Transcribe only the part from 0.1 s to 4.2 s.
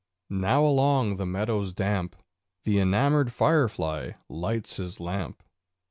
Now along the meadows damp The enamoured firefly